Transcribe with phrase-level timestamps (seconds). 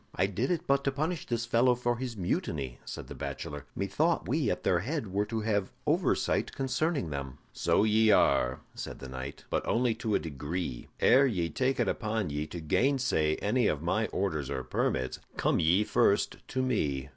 [0.15, 3.67] "I did it but to punish this fellow for his mutiny," said the bachelor.
[3.75, 8.97] "Methought we at their head were to have oversight concerning them." "So ye are," said
[8.97, 10.87] the knight; "but only to a degree.
[11.01, 15.59] Ere ye take it upon ye to gainsay any of my orders or permits, come
[15.59, 17.09] ye first to me.